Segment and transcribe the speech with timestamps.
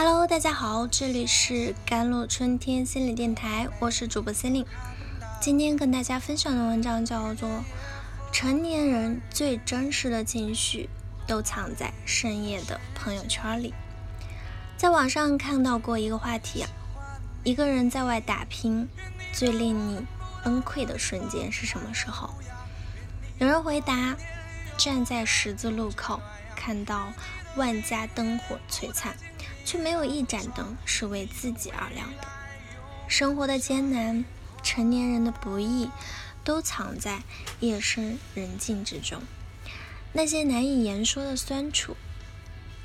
[0.00, 4.64] Hello，大家好，这里是甘露春天心理电台，我是主播心灵。
[5.40, 7.48] 今天跟大家分享的文章叫做
[8.30, 10.88] 《成年人最真实的情绪
[11.26, 13.70] 都藏在深夜的朋友圈里》。
[14.76, 16.64] 在网上看到过一个话题，
[17.42, 18.88] 一个人在外打拼，
[19.32, 20.06] 最令你
[20.44, 22.30] 崩溃的瞬间是什么时候？
[23.40, 24.16] 有人回答：
[24.76, 26.20] 站在十字路口，
[26.54, 27.08] 看到
[27.58, 29.14] 万家灯火璀璨。
[29.68, 32.26] 却没有一盏灯是为自己而亮的。
[33.06, 34.24] 生活的艰难，
[34.62, 35.90] 成年人的不易，
[36.42, 37.20] 都藏在
[37.60, 39.20] 夜深人静之中。
[40.14, 41.98] 那些难以言说的酸楚，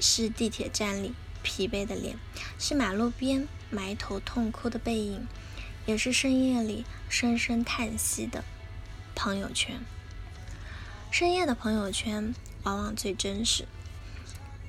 [0.01, 2.17] 是地铁站里疲惫的脸，
[2.59, 5.25] 是马路边埋头痛哭的背影，
[5.85, 8.43] 也是深夜里深深叹息的
[9.15, 9.79] 朋友圈。
[11.09, 13.65] 深夜的朋友圈往往最真实。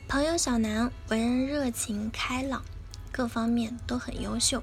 [0.07, 2.63] 朋友小南为人热情开朗，
[3.11, 4.63] 各方面都很优秀。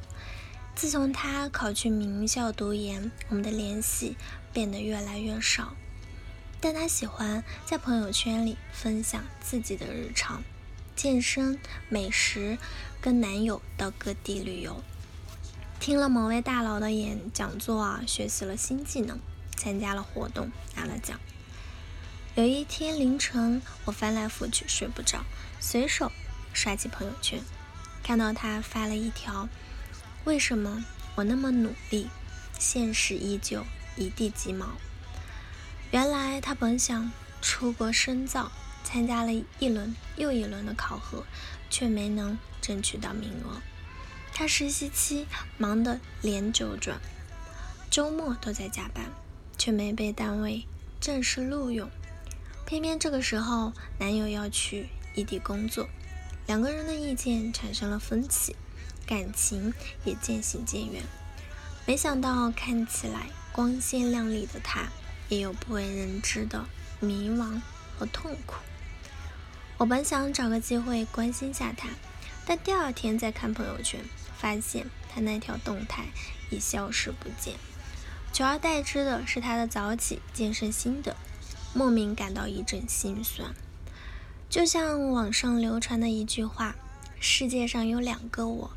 [0.76, 4.16] 自从他考去名校读研，我们的联系
[4.54, 5.76] 变得越来越少。
[6.62, 10.44] 但他喜欢在朋友圈里分享自己的日常、
[10.96, 12.58] 健身、美食，
[13.02, 14.82] 跟男友到各地旅游。
[15.80, 19.18] 听了某位大佬的演讲座啊，学习了新技能，
[19.58, 21.20] 参加了活动，拿了奖。
[22.36, 25.26] 有一天凌晨，我翻来覆去睡不着，
[25.60, 26.10] 随手
[26.54, 27.42] 刷起朋友圈，
[28.02, 29.50] 看到他发了一条
[30.24, 32.08] ：“为什么我那么努力，
[32.58, 33.66] 现实依旧
[33.98, 34.66] 一地鸡毛？”
[35.92, 38.50] 原来他本想出国深造，
[38.82, 41.26] 参加了一轮又一轮的考核，
[41.70, 43.62] 却没能争取到名额。
[44.34, 46.98] 他实习期忙得连轴转，
[47.90, 49.12] 周末都在加班，
[49.58, 50.66] 却没被单位
[51.02, 51.92] 正式录用。
[52.72, 55.90] 偏偏这个时候，男友要去异地工作，
[56.48, 58.56] 两个人的意见产生了分歧，
[59.06, 59.74] 感情
[60.06, 61.04] 也渐行渐远。
[61.86, 64.88] 没想到，看起来光鲜亮丽的他，
[65.28, 66.64] 也有不为人知的
[67.02, 67.60] 迷茫
[67.98, 68.56] 和痛苦。
[69.78, 71.90] 我本想找个机会关心下他，
[72.46, 74.00] 但第二天再看朋友圈，
[74.38, 76.06] 发现他那条动态
[76.50, 77.56] 已消失不见，
[78.32, 81.18] 取而代之的是他的早起健身心得。
[81.74, 83.56] 莫名感到一阵心酸，
[84.50, 86.76] 就像网上流传的一句话
[87.18, 88.72] ：“世界上有两个我，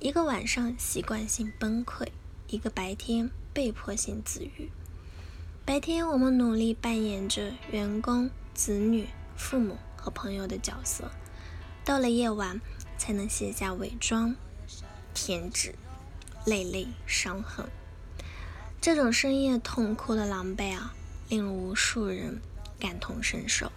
[0.00, 2.08] 一个晚上习惯性崩溃，
[2.48, 4.68] 一个白天被迫性自愈。
[5.64, 9.06] 白天我们努力扮演着员工、子女、
[9.36, 11.12] 父母和朋友的角色，
[11.84, 12.60] 到了夜晚
[12.98, 14.34] 才能卸下伪装，
[15.14, 15.72] 舔舐
[16.44, 17.64] 累累伤痕。
[18.80, 20.92] 这种深夜痛哭的狼狈啊！”
[21.28, 22.40] 令无数人
[22.78, 23.72] 感同身受。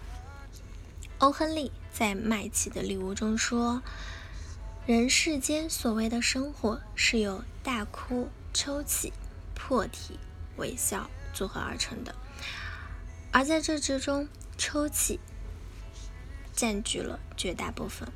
[1.18, 3.82] 欧亨利在《麦琪的礼物》中说
[4.86, 9.12] ：“人世间所谓的生活，是由大哭、抽泣、
[9.54, 10.18] 破涕、
[10.56, 12.14] 微笑组合而成的，
[13.32, 15.18] 而在这之中，抽泣
[16.54, 18.08] 占据了绝大部分。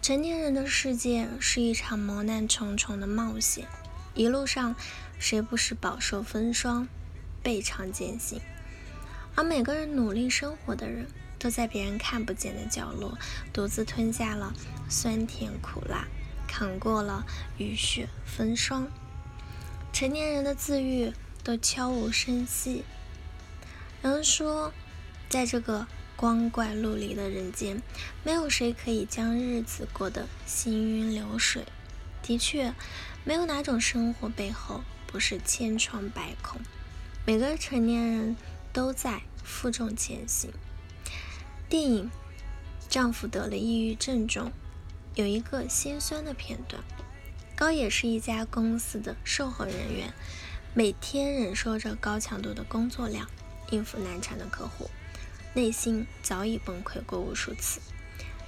[0.00, 3.68] 成年人的世界是一场磨难重重的冒险，
[4.14, 4.74] 一路上
[5.18, 6.88] 谁不是饱受风霜？”
[7.42, 8.40] 倍尝艰辛，
[9.34, 11.06] 而每个人努力生活的人，
[11.38, 13.16] 都在别人看不见的角落，
[13.52, 14.52] 独自吞下了
[14.88, 16.06] 酸甜苦辣，
[16.46, 17.24] 扛过了
[17.58, 18.88] 雨雪风霜。
[19.92, 21.12] 成年人的自愈
[21.42, 22.84] 都悄无声息。
[24.02, 24.72] 有人说，
[25.28, 25.86] 在这个
[26.16, 27.82] 光怪陆离的人间，
[28.22, 31.64] 没有谁可以将日子过得行云流水。
[32.22, 32.74] 的确，
[33.24, 36.60] 没有哪种生活背后不是千疮百孔。
[37.26, 38.36] 每个成年人
[38.72, 40.50] 都在负重前行。
[41.68, 42.06] 电影
[42.88, 44.50] 《丈夫得了抑郁症》中
[45.14, 46.82] 有一个心酸的片段：
[47.54, 50.12] 高野是一家公司的售后人员，
[50.74, 53.28] 每天忍受着高强度的工作量，
[53.70, 54.90] 应付难缠的客户，
[55.54, 57.80] 内心早已崩溃过无数次。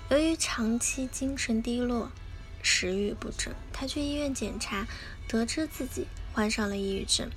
[0.09, 2.11] 由于长期精神低落、
[2.62, 4.88] 食欲不振，他去医院检查，
[5.29, 7.31] 得知自己患上了抑郁症。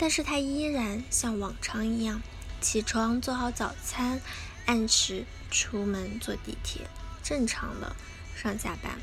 [0.00, 2.22] 但是他依然像往常一样
[2.58, 4.18] 起床做好早餐，
[4.64, 6.86] 按时出门坐地铁，
[7.22, 7.94] 正常的
[8.34, 8.98] 上下班。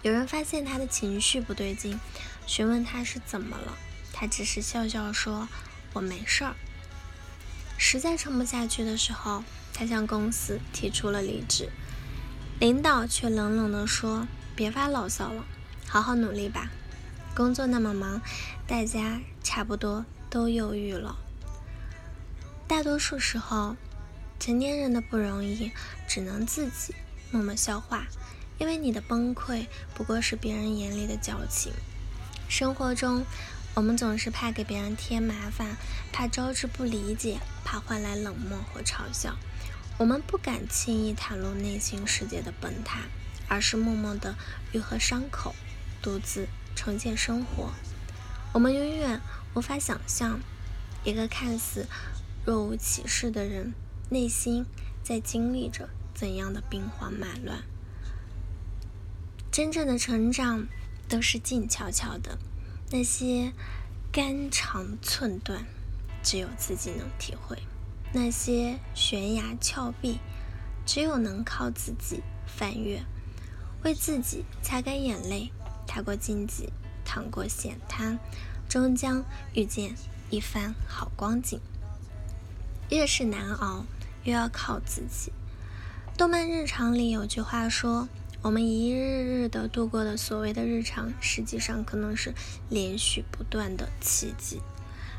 [0.00, 2.00] 有人发现他的情绪不对劲，
[2.46, 3.76] 询问他是怎么了，
[4.14, 5.46] 他只是笑笑说
[5.92, 6.56] ：“我没事儿。”
[7.76, 11.68] 实在撑不下去的时候，他向公司提出了离职，
[12.58, 15.44] 领导却冷冷地说：“别发牢骚了，
[15.86, 16.70] 好好努力吧。”
[17.34, 18.20] 工作那么忙，
[18.66, 21.16] 大家差不多都忧郁了。
[22.68, 23.76] 大多数时候，
[24.38, 25.72] 成年人的不容易
[26.06, 26.94] 只能自己
[27.30, 28.06] 默默消化，
[28.58, 31.72] 因为你的崩溃不过是别人眼里的矫情。
[32.48, 33.24] 生活中，
[33.74, 35.76] 我们总是怕给别人添麻烦，
[36.12, 39.36] 怕招致不理解，怕换来冷漠或嘲笑。
[39.98, 43.00] 我们不敢轻易袒露内心世界的崩塌，
[43.48, 44.34] 而是默默地
[44.72, 45.54] 愈合伤口，
[46.02, 47.70] 独自重建生活。
[48.52, 49.20] 我们永远
[49.54, 50.40] 无法想象，
[51.04, 51.86] 一个看似
[52.44, 53.72] 若无其事的人，
[54.10, 54.66] 内心
[55.02, 57.62] 在经历着怎样的兵荒马乱。
[59.50, 60.66] 真正的成长。
[61.08, 62.38] 都是静悄悄的，
[62.90, 63.52] 那些
[64.10, 65.66] 肝肠寸断，
[66.22, 67.58] 只有自己能体会；
[68.14, 70.20] 那些悬崖峭壁，
[70.86, 73.02] 只有能靠自己翻越。
[73.84, 75.52] 为自己擦干眼泪，
[75.94, 76.70] 踏过荆棘，
[77.04, 78.18] 趟过险滩，
[78.66, 79.22] 终将
[79.52, 79.94] 遇见
[80.30, 81.60] 一番好光景。
[82.88, 83.84] 越是难熬，
[84.24, 85.32] 越要靠自己。
[86.16, 88.08] 动漫日常里有句话说。
[88.40, 92.34] 我们一日日的度过的所谓的日常，实际上可能是
[92.68, 94.60] 连续不断的奇迹。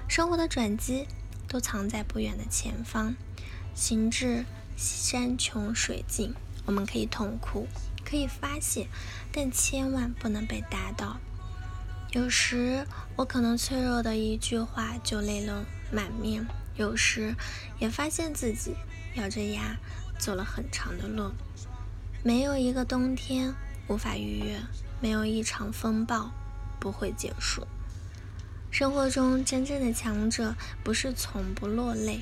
[0.09, 1.07] 生活的转机
[1.47, 3.15] 都藏在不远的前方。
[3.73, 4.43] 行至
[4.75, 6.33] 山穷水尽，
[6.65, 7.65] 我们可以痛哭，
[8.13, 8.87] 可以发泄，
[9.31, 11.17] 但千万不能被打倒。
[12.11, 16.45] 有时我可能脆弱的一句话就泪流满面，
[16.75, 17.35] 有时
[17.79, 18.75] 也发现自己
[19.15, 19.77] 咬着牙
[20.19, 21.31] 走了很长的路。
[22.21, 23.55] 没有一个冬天
[23.87, 24.59] 无法逾越，
[25.01, 26.29] 没有一场风暴
[26.79, 27.65] 不会结束。
[28.69, 32.19] 生活中真正的强者，不是从不落泪，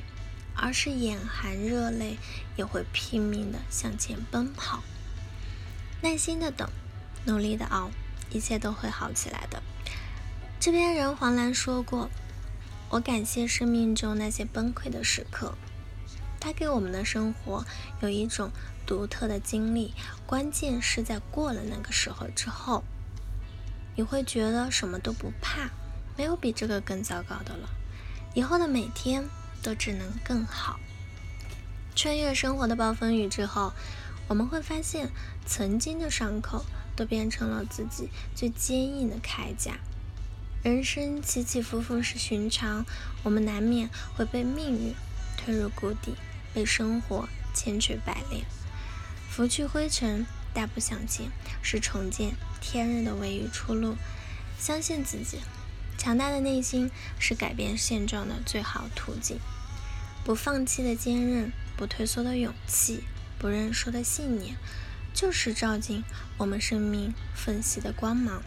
[0.55, 2.17] 而是眼含热泪
[2.55, 4.81] 也会拼命的向前奔跑。
[6.01, 6.69] 耐心的等，
[7.25, 7.92] 努力的熬，
[8.30, 9.62] 一切都会好起来的。
[10.59, 12.09] 这篇人黄兰说过
[12.89, 15.56] ：“我感谢生命中那些崩溃的时刻，
[16.39, 17.65] 它给我们的生活
[18.01, 18.51] 有一种。”
[18.83, 19.94] 独特的经历，
[20.25, 22.83] 关键是在过了那个时候之后，
[23.95, 25.69] 你会觉得什么都不怕，
[26.18, 27.69] 没有比这个更糟糕的了。
[28.33, 29.24] 以后的每天
[29.63, 30.77] 都只能更好。
[31.95, 33.71] 穿越生活的暴风雨之后，
[34.31, 35.10] 我们会发现，
[35.45, 36.63] 曾经的伤口
[36.95, 39.74] 都变成了自己最坚硬的铠甲。
[40.63, 42.86] 人生起起伏伏是寻常，
[43.24, 44.95] 我们难免会被命运
[45.36, 46.16] 推入谷底，
[46.54, 48.45] 被生活千锤百炼。
[49.30, 51.30] 拂去灰尘，大步向前，
[51.62, 53.98] 是重见天日的唯一出路。
[54.57, 55.39] 相信自己，
[55.98, 56.89] 强大的内心
[57.19, 59.38] 是改变现状的最好途径。
[60.24, 63.04] 不放弃的坚韧，不退缩的勇气，
[63.41, 64.55] 不认输的信念，
[65.15, 66.03] 就是照进
[66.38, 68.43] 我们生命缝隙的光芒。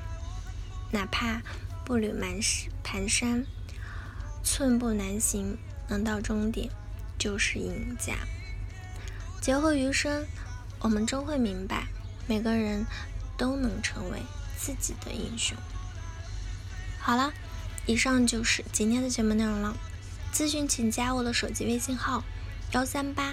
[0.92, 1.42] 哪怕
[1.84, 2.40] 步履蹒
[2.84, 3.44] 蹒跚，
[4.44, 5.58] 寸步难行，
[5.88, 6.70] 能到终点
[7.18, 8.14] 就是赢家。
[9.40, 10.24] 劫后余生。
[10.80, 11.86] 我们终会明白，
[12.26, 12.84] 每个人
[13.38, 14.18] 都能成为
[14.58, 15.56] 自己的英雄。
[17.00, 17.32] 好了，
[17.86, 19.74] 以上就是今天的节目内容了。
[20.30, 22.22] 咨询请加我的手机微信号：
[22.72, 23.32] 幺三八